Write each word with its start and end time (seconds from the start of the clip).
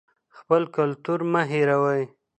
خپل 0.37 0.61
کلتور 0.75 1.19
مه 1.31 1.41
هېروئ. 1.51 2.03